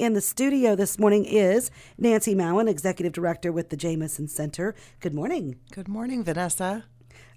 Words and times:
In 0.00 0.14
the 0.14 0.20
studio 0.20 0.74
this 0.74 0.98
morning 0.98 1.24
is 1.24 1.70
Nancy 1.98 2.34
Mowen, 2.34 2.68
Executive 2.68 3.12
Director 3.12 3.52
with 3.52 3.68
the 3.68 3.76
Jamison 3.76 4.26
Center. 4.26 4.74
Good 5.00 5.12
morning. 5.12 5.56
Good 5.70 5.88
morning, 5.88 6.24
Vanessa. 6.24 6.84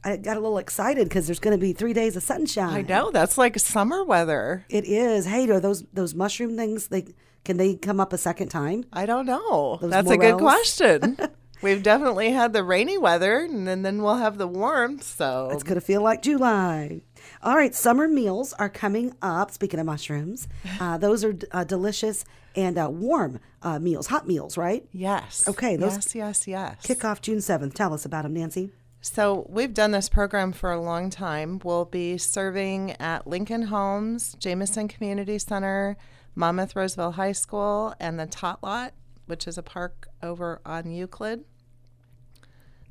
I 0.03 0.17
got 0.17 0.37
a 0.37 0.39
little 0.39 0.57
excited 0.57 1.09
because 1.09 1.25
there's 1.27 1.39
going 1.39 1.57
to 1.57 1.61
be 1.61 1.73
three 1.73 1.93
days 1.93 2.15
of 2.15 2.23
sunshine. 2.23 2.73
I 2.73 2.81
know 2.81 3.11
that's 3.11 3.37
like 3.37 3.59
summer 3.59 4.03
weather. 4.03 4.65
It 4.69 4.85
is. 4.85 5.25
Hey, 5.25 5.49
are 5.49 5.59
those 5.59 5.83
those 5.93 6.15
mushroom 6.15 6.55
things? 6.55 6.87
They 6.87 7.13
can 7.43 7.57
they 7.57 7.75
come 7.75 7.99
up 7.99 8.13
a 8.13 8.17
second 8.17 8.49
time? 8.49 8.85
I 8.93 9.05
don't 9.05 9.25
know. 9.25 9.77
Those 9.81 9.91
that's 9.91 10.09
a 10.09 10.17
good 10.17 10.37
question. 10.37 11.17
We've 11.61 11.81
definitely 11.81 12.31
had 12.31 12.53
the 12.53 12.63
rainy 12.63 12.97
weather, 12.97 13.39
and 13.39 13.67
then, 13.67 13.81
then 13.81 14.01
we'll 14.01 14.17
have 14.17 14.37
the 14.37 14.47
warmth. 14.47 15.03
So 15.03 15.49
It's 15.51 15.63
going 15.63 15.75
to 15.75 15.81
feel 15.81 16.01
like 16.01 16.21
July. 16.21 17.01
All 17.43 17.55
right, 17.55 17.73
summer 17.75 18.07
meals 18.07 18.53
are 18.53 18.69
coming 18.69 19.13
up. 19.21 19.51
Speaking 19.51 19.79
of 19.79 19.85
mushrooms, 19.85 20.47
uh, 20.79 20.97
those 20.97 21.23
are 21.23 21.35
uh, 21.51 21.63
delicious 21.63 22.25
and 22.55 22.77
uh, 22.77 22.89
warm 22.89 23.39
uh, 23.61 23.79
meals, 23.79 24.07
hot 24.07 24.27
meals, 24.27 24.57
right? 24.57 24.85
yes, 24.91 25.43
Okay, 25.47 25.75
those- 25.75 25.93
yes, 25.95 26.15
yes, 26.15 26.47
yes. 26.47 26.75
Kick 26.83 27.03
off 27.03 27.21
June 27.21 27.39
7th. 27.39 27.73
Tell 27.73 27.93
us 27.93 28.05
about 28.05 28.23
them, 28.23 28.33
Nancy. 28.33 28.71
So 29.01 29.45
we've 29.49 29.73
done 29.73 29.91
this 29.91 30.09
program 30.09 30.51
for 30.51 30.71
a 30.71 30.81
long 30.81 31.09
time. 31.11 31.59
We'll 31.63 31.85
be 31.85 32.17
serving 32.17 32.91
at 32.93 33.27
Lincoln 33.27 33.63
Homes, 33.63 34.35
Jameson 34.39 34.87
Community 34.87 35.37
Center, 35.37 35.95
Monmouth 36.33 36.75
Roseville 36.75 37.11
High 37.11 37.33
School, 37.33 37.93
and 37.99 38.19
the 38.19 38.25
Tot 38.25 38.63
Lot, 38.63 38.93
which 39.27 39.47
is 39.47 39.57
a 39.59 39.63
park 39.63 40.07
over 40.23 40.59
on 40.65 40.89
Euclid. 40.89 41.43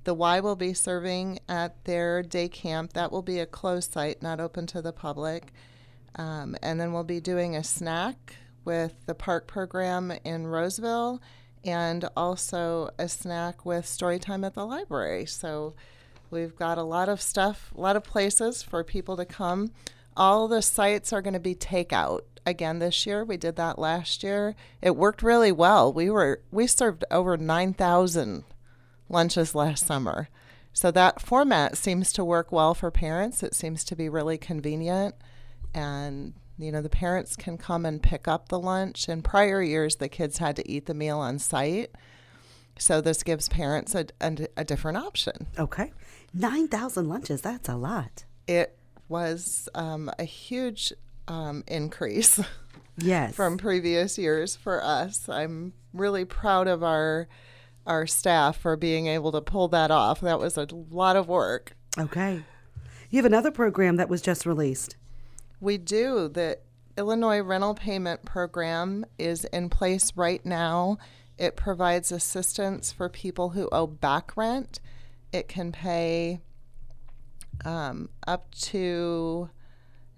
The 0.05 0.15
Y 0.15 0.41
will 0.41 0.57
be 0.57 0.75
serving 0.75 1.39
at 1.49 1.83
their 1.85 2.23
day 2.23 2.49
camp. 2.49 2.93
That 2.93 3.11
will 3.11 3.23
be 3.23 3.41
a 3.41 3.47
closed 3.47 3.93
site, 3.93 4.23
not 4.23 4.39
open 4.39 4.67
to 4.69 4.83
the 4.83 4.93
public. 4.93 5.53
Um, 6.17 6.57
and 6.63 6.79
then 6.79 6.93
we'll 6.93 7.05
be 7.05 7.21
doing 7.21 7.57
a 7.57 7.65
snack 7.65 8.37
with 8.65 8.95
the 9.07 9.15
park 9.15 9.47
program 9.47 10.13
in 10.25 10.47
Roseville 10.47 11.21
and 11.65 12.09
also 12.17 12.91
a 12.99 13.09
snack 13.09 13.65
with 13.65 13.87
story 13.87 14.19
time 14.19 14.45
at 14.45 14.55
the 14.55 14.67
library. 14.67 15.25
So 15.25 15.75
we've 16.31 16.55
got 16.55 16.77
a 16.77 16.83
lot 16.83 17.09
of 17.09 17.23
stuff, 17.23 17.73
a 17.75 17.81
lot 17.81 17.97
of 17.97 18.05
places 18.05 18.63
for 18.63 18.85
people 18.85 19.17
to 19.17 19.25
come. 19.25 19.73
All 20.17 20.49
the 20.49 20.63
sites 20.63 21.13
are 21.13 21.23
going 21.23 21.35
to 21.35 21.41
be 21.41 21.55
takeout 21.55 22.21
again 22.47 22.79
this 22.79 23.07
year. 23.07 23.25
We 23.25 23.39
did 23.39 23.57
that 23.57 23.79
last 23.79 24.23
year. 24.23 24.55
It 24.83 24.97
worked 24.97 25.23
really 25.23 25.51
well. 25.51 25.93
We 25.93 26.11
were 26.11 26.43
we 26.53 26.67
served 26.67 27.05
over 27.11 27.37
9,000 27.37 28.45
lunches 29.15 29.55
last 29.55 29.87
summer. 29.87 30.29
So 30.75 30.91
that 30.91 31.23
format 31.23 31.79
seems 31.79 32.13
to 32.15 32.25
work 32.25 32.53
well 32.53 32.75
for 32.75 32.91
parents. 32.91 33.43
It 33.43 33.55
seems 33.55 33.85
to 33.85 33.97
be 33.97 34.09
really 34.11 34.37
convenient 34.37 35.15
and 35.73 36.35
you 36.57 36.71
know 36.71 36.83
the 36.83 36.89
parents 36.89 37.35
can 37.35 37.59
come 37.59 37.85
and 37.87 38.03
pick 38.03 38.29
up 38.29 38.49
the 38.49 38.59
lunch. 38.61 39.09
In 39.09 39.23
prior 39.23 39.63
years 39.63 39.97
the 39.97 40.09
kids 40.09 40.39
had 40.39 40.57
to 40.57 40.71
eat 40.71 40.87
the 40.87 40.95
meal 40.95 41.19
on 41.19 41.39
site. 41.39 41.91
So 42.79 43.01
this 43.01 43.23
gives 43.23 43.49
parents 43.49 43.95
a, 43.95 44.07
a, 44.21 44.49
a 44.59 44.65
different 44.65 44.99
option. 44.99 45.47
Okay. 45.59 45.93
9,000 46.35 47.09
lunches. 47.09 47.41
That's 47.41 47.69
a 47.69 47.77
lot. 47.77 48.25
It 48.49 48.77
was 49.09 49.69
um, 49.77 50.11
a 50.19 50.25
huge 50.25 50.93
um, 51.29 51.63
increase 51.69 52.41
Yes. 52.99 53.35
from 53.35 53.59
previous 53.59 54.19
years 54.19 54.57
for 54.57 54.83
us. 54.83 55.29
I'm 55.29 55.73
really 55.93 56.25
proud 56.25 56.67
of 56.67 56.83
our 56.83 57.29
our 57.87 58.07
staff 58.07 58.57
for 58.57 58.77
being 58.77 59.07
able 59.07 59.33
to 59.33 59.41
pull 59.41 59.69
that 59.69 59.91
off. 59.91 60.21
That 60.21 60.39
was 60.39 60.57
a 60.57 60.67
lot 60.91 61.17
of 61.17 61.29
work. 61.29 61.77
okay. 61.99 62.43
You 63.11 63.19
have 63.19 63.27
another 63.27 63.53
program 63.53 63.97
that 63.97 64.09
was 64.09 64.21
just 64.21 64.45
released. 64.45 64.97
We 65.61 65.79
do. 65.79 66.29
The 66.29 66.59
Illinois 66.99 67.41
Rental 67.41 67.75
Payment 67.75 68.25
Program 68.25 69.05
is 69.19 69.45
in 69.47 69.71
place 69.71 70.13
right 70.17 70.45
now. 70.45 70.99
It 71.39 71.55
provides 71.55 72.11
assistance 72.11 72.91
for 72.91 73.09
people 73.09 73.51
who 73.51 73.69
owe 73.71 73.87
back 73.87 74.37
rent. 74.37 74.81
It 75.33 75.47
can 75.47 75.71
pay 75.71 76.41
um, 77.65 78.09
up 78.27 78.53
to 78.57 79.51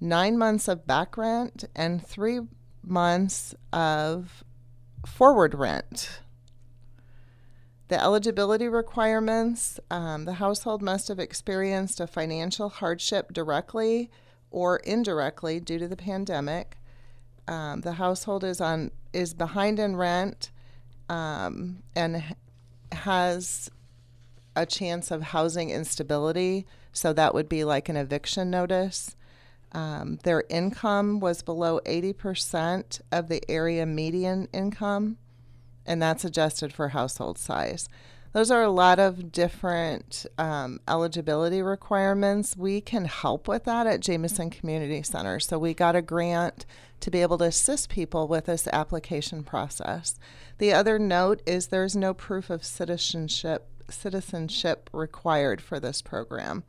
nine 0.01 0.39
months 0.39 0.69
of 0.69 0.87
back 0.87 1.17
rent 1.17 1.65
and 1.75 2.07
three 2.07 2.41
months 2.83 3.55
of 3.73 4.45
forward 5.07 5.55
rent. 5.55 6.21
The 7.89 8.03
eligibility 8.03 8.69
requirements 8.69 9.79
um, 9.91 10.25
the 10.25 10.35
household 10.35 10.83
must 10.83 11.09
have 11.09 11.21
experienced 11.21 12.01
a 12.01 12.07
financial 12.07 12.69
hardship 12.69 13.33
directly 13.33 14.11
or 14.51 14.79
indirectly 14.79 15.61
due 15.61 15.79
to 15.79 15.87
the 15.87 15.97
pandemic. 15.97 16.79
Um, 17.47 17.83
the 17.83 17.93
household 17.93 18.43
is 18.43 18.61
on 18.61 18.91
is 19.13 19.35
behind 19.35 19.79
in 19.79 19.97
rent 19.97 20.51
um, 21.09 21.83
and 21.95 22.23
has 22.93 23.71
a 24.57 24.67
chance 24.67 25.11
of 25.11 25.23
housing 25.23 25.71
instability. 25.71 26.67
So 26.93 27.13
that 27.13 27.35
would 27.35 27.49
be 27.49 27.63
like 27.65 27.89
an 27.89 27.97
eviction 27.97 28.51
notice. 28.51 29.15
Um, 29.73 30.19
their 30.25 30.45
income 30.49 31.21
was 31.21 31.43
below 31.43 31.81
80% 31.85 33.01
of 33.13 33.29
the 33.29 33.43
area 33.51 33.85
median 33.85 34.49
income, 34.53 35.19
and 35.87 36.03
that's 36.03 36.25
adjusted 36.25 36.73
for 36.73 36.89
household 36.89 37.39
size. 37.39 37.89
Those 38.33 38.51
are 38.51 38.63
a 38.63 38.71
lot 38.71 38.99
of 38.99 39.33
different 39.33 40.27
um, 40.37 40.81
eligibility 40.87 41.63
requirements. 41.63 42.55
We 42.55 42.83
can 42.83 43.07
help 43.07 43.49
with 43.49 43.65
that 43.65 43.87
at 43.87 44.01
Jameson 44.01 44.51
Community 44.51 45.03
Center. 45.03 45.41
So 45.41 45.59
we 45.59 45.73
got 45.73 45.97
a 45.97 46.03
grant 46.03 46.67
to 47.01 47.11
be 47.11 47.23
able 47.23 47.39
to 47.39 47.45
assist 47.45 47.89
people 47.89 48.29
with 48.29 48.45
this 48.45 48.69
application 48.69 49.43
process. 49.43 50.19
The 50.59 50.73
other 50.73 50.99
note 50.99 51.41
is 51.47 51.69
there's 51.69 51.97
no 51.97 52.13
proof 52.13 52.51
of 52.51 52.63
citizenship 52.63 53.69
citizenship 53.89 54.91
required 54.93 55.63
for 55.63 55.79
this 55.79 56.03
program. 56.03 56.65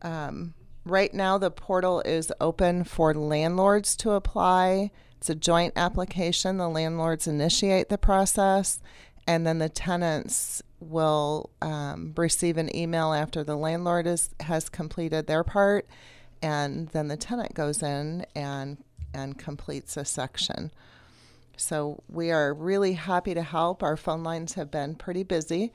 Um, 0.00 0.54
right 0.86 1.12
now, 1.12 1.38
the 1.38 1.50
portal 1.50 2.00
is 2.02 2.32
open 2.40 2.84
for 2.84 3.12
landlords 3.12 3.96
to 3.96 4.12
apply. 4.12 4.92
It's 5.24 5.30
a 5.30 5.34
joint 5.34 5.72
application. 5.74 6.58
The 6.58 6.68
landlords 6.68 7.26
initiate 7.26 7.88
the 7.88 7.96
process, 7.96 8.78
and 9.26 9.46
then 9.46 9.58
the 9.58 9.70
tenants 9.70 10.62
will 10.80 11.48
um, 11.62 12.12
receive 12.14 12.58
an 12.58 12.76
email 12.76 13.14
after 13.14 13.42
the 13.42 13.56
landlord 13.56 14.06
is, 14.06 14.28
has 14.40 14.68
completed 14.68 15.26
their 15.26 15.42
part, 15.42 15.88
and 16.42 16.88
then 16.88 17.08
the 17.08 17.16
tenant 17.16 17.54
goes 17.54 17.82
in 17.82 18.26
and 18.34 18.76
and 19.14 19.38
completes 19.38 19.96
a 19.96 20.04
section. 20.04 20.70
So 21.56 22.02
we 22.06 22.30
are 22.30 22.52
really 22.52 22.92
happy 22.92 23.32
to 23.32 23.42
help. 23.42 23.82
Our 23.82 23.96
phone 23.96 24.24
lines 24.24 24.52
have 24.54 24.70
been 24.70 24.94
pretty 24.94 25.22
busy. 25.22 25.72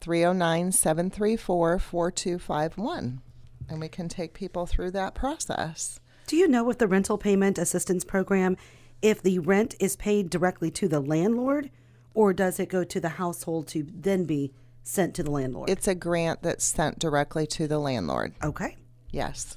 309 0.00 0.70
734 0.70 1.80
4251. 1.80 3.22
And 3.68 3.80
we 3.80 3.88
can 3.88 4.08
take 4.08 4.34
people 4.34 4.66
through 4.66 4.92
that 4.92 5.16
process. 5.16 5.98
Do 6.28 6.36
you 6.36 6.46
know 6.46 6.68
if 6.68 6.76
the 6.76 6.86
rental 6.86 7.16
payment 7.16 7.56
assistance 7.56 8.04
program, 8.04 8.58
if 9.00 9.22
the 9.22 9.38
rent 9.38 9.74
is 9.80 9.96
paid 9.96 10.28
directly 10.28 10.70
to 10.72 10.86
the 10.86 11.00
landlord, 11.00 11.70
or 12.12 12.34
does 12.34 12.60
it 12.60 12.68
go 12.68 12.84
to 12.84 13.00
the 13.00 13.08
household 13.08 13.66
to 13.68 13.86
then 13.90 14.26
be 14.26 14.52
sent 14.82 15.14
to 15.14 15.22
the 15.22 15.30
landlord? 15.30 15.70
It's 15.70 15.88
a 15.88 15.94
grant 15.94 16.42
that's 16.42 16.66
sent 16.66 16.98
directly 16.98 17.46
to 17.46 17.66
the 17.66 17.78
landlord. 17.78 18.34
okay. 18.44 18.76
Yes. 19.10 19.56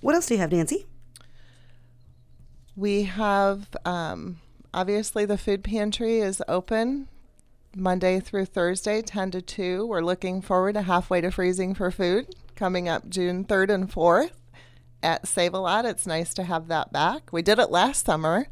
What 0.00 0.16
else 0.16 0.26
do 0.26 0.34
you 0.34 0.40
have, 0.40 0.50
Nancy? 0.50 0.86
We 2.74 3.04
have 3.04 3.68
um, 3.84 4.40
obviously 4.74 5.24
the 5.24 5.38
food 5.38 5.62
pantry 5.62 6.18
is 6.18 6.42
open 6.48 7.06
Monday 7.76 8.18
through 8.18 8.46
Thursday, 8.46 9.02
10 9.02 9.30
to 9.30 9.40
2. 9.40 9.86
We're 9.86 10.00
looking 10.00 10.42
forward 10.42 10.72
to 10.72 10.82
halfway 10.82 11.20
to 11.20 11.30
freezing 11.30 11.74
for 11.74 11.92
food 11.92 12.34
coming 12.56 12.88
up 12.88 13.08
June 13.08 13.44
3rd 13.44 13.70
and 13.70 13.88
4th 13.88 14.32
at 15.04 15.28
Save 15.28 15.54
a 15.54 15.58
Lot. 15.58 15.84
It's 15.84 16.06
nice 16.06 16.34
to 16.34 16.42
have 16.42 16.68
that 16.68 16.92
back. 16.92 17.32
We 17.32 17.42
did 17.42 17.58
it 17.58 17.70
last 17.70 18.06
summer. 18.06 18.48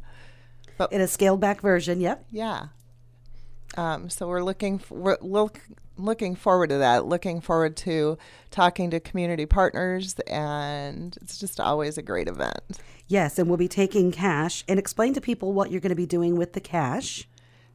But 0.77 0.93
in 0.93 1.01
a 1.01 1.07
scaled 1.07 1.39
back 1.39 1.61
version, 1.61 1.99
yep. 1.99 2.25
Yeah. 2.31 2.67
Um, 3.75 4.09
so 4.09 4.27
we're 4.27 4.43
looking 4.43 4.75
f- 4.75 4.91
we're 4.91 5.17
look, 5.21 5.61
looking 5.97 6.35
forward 6.35 6.69
to 6.69 6.77
that. 6.77 7.05
Looking 7.05 7.41
forward 7.41 7.75
to 7.77 8.17
talking 8.51 8.91
to 8.91 8.99
community 8.99 9.45
partners, 9.45 10.15
and 10.27 11.17
it's 11.21 11.37
just 11.39 11.59
always 11.59 11.97
a 11.97 12.01
great 12.01 12.27
event. 12.27 12.79
Yes, 13.07 13.37
and 13.37 13.47
we'll 13.47 13.57
be 13.57 13.67
taking 13.67 14.11
cash 14.11 14.63
and 14.67 14.79
explain 14.79 15.13
to 15.13 15.21
people 15.21 15.53
what 15.53 15.71
you're 15.71 15.81
going 15.81 15.89
to 15.89 15.95
be 15.95 16.05
doing 16.05 16.37
with 16.37 16.53
the 16.53 16.61
cash. 16.61 17.27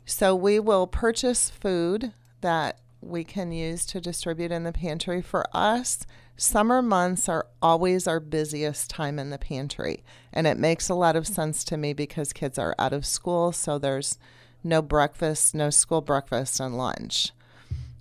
So 0.04 0.34
we 0.34 0.58
will 0.58 0.86
purchase 0.86 1.50
food 1.50 2.12
that 2.40 2.78
we 3.08 3.24
can 3.24 3.52
use 3.52 3.84
to 3.86 4.00
distribute 4.00 4.52
in 4.52 4.64
the 4.64 4.72
pantry. 4.72 5.22
For 5.22 5.44
us, 5.54 6.06
summer 6.36 6.82
months 6.82 7.28
are 7.28 7.46
always 7.60 8.06
our 8.06 8.20
busiest 8.20 8.90
time 8.90 9.18
in 9.18 9.30
the 9.30 9.38
pantry. 9.38 10.04
And 10.32 10.46
it 10.46 10.58
makes 10.58 10.88
a 10.88 10.94
lot 10.94 11.16
of 11.16 11.26
sense 11.26 11.64
to 11.64 11.76
me 11.76 11.92
because 11.92 12.32
kids 12.32 12.58
are 12.58 12.74
out 12.78 12.92
of 12.92 13.06
school, 13.06 13.52
so 13.52 13.78
there's 13.78 14.18
no 14.62 14.82
breakfast, 14.82 15.54
no 15.54 15.70
school 15.70 16.00
breakfast 16.00 16.60
and 16.60 16.76
lunch. 16.76 17.32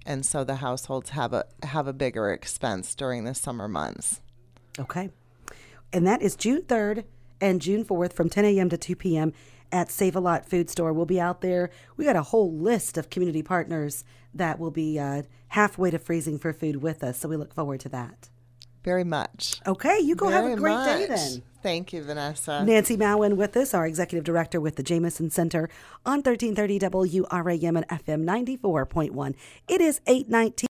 And 0.05 0.25
so 0.25 0.43
the 0.43 0.55
households 0.55 1.09
have 1.11 1.33
a 1.33 1.45
have 1.63 1.87
a 1.87 1.93
bigger 1.93 2.31
expense 2.31 2.95
during 2.95 3.25
the 3.25 3.35
summer 3.35 3.67
months. 3.67 4.21
Okay. 4.79 5.09
And 5.91 6.07
that 6.07 6.21
is 6.21 6.35
June 6.35 6.61
3rd 6.61 7.03
and 7.41 7.61
June 7.61 7.83
4th 7.83 8.13
from 8.13 8.29
10 8.29 8.45
a.m. 8.45 8.69
to 8.69 8.77
2 8.77 8.95
p.m. 8.95 9.33
at 9.71 9.91
Save 9.91 10.15
a 10.15 10.19
Lot 10.19 10.45
Food 10.45 10.69
Store. 10.69 10.93
We'll 10.93 11.05
be 11.05 11.19
out 11.19 11.41
there. 11.41 11.69
We 11.95 12.05
got 12.05 12.15
a 12.15 12.23
whole 12.23 12.51
list 12.53 12.97
of 12.97 13.09
community 13.09 13.43
partners 13.43 14.03
that 14.33 14.59
will 14.59 14.71
be 14.71 14.99
uh, 14.99 15.23
halfway 15.49 15.91
to 15.91 15.99
freezing 15.99 16.39
for 16.39 16.53
food 16.53 16.77
with 16.77 17.03
us, 17.03 17.17
so 17.19 17.29
we 17.29 17.37
look 17.37 17.53
forward 17.53 17.79
to 17.81 17.89
that. 17.89 18.29
Very 18.83 19.03
much. 19.03 19.59
Okay, 19.67 19.99
you 19.99 20.15
go 20.15 20.29
have 20.29 20.45
a 20.45 20.55
great 20.55 20.83
day 20.85 21.07
then. 21.07 21.43
Thank 21.61 21.91
you, 21.91 22.01
Vanessa. 22.03 22.63
Nancy 22.63 22.95
Mowen 22.95 23.35
with 23.35 23.57
us, 23.57 23.73
our 23.73 23.85
executive 23.85 24.23
director 24.23 24.61
with 24.61 24.77
the 24.77 24.83
Jameson 24.83 25.29
Center 25.29 25.69
on 26.05 26.21
1330 26.21 26.79
WRAM 26.79 27.75
and 27.75 27.87
FM 27.89 28.23
94.1. 28.23 29.35
It 29.67 29.81
is 29.81 29.99
819. 30.07 30.57